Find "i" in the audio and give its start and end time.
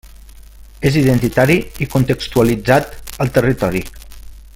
1.85-1.89